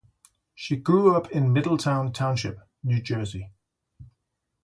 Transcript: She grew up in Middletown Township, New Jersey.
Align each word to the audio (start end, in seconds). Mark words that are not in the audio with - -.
She 0.55 0.77
grew 0.77 1.15
up 1.15 1.29
in 1.29 1.53
Middletown 1.53 2.11
Township, 2.11 2.67
New 2.83 3.03
Jersey. 3.03 3.51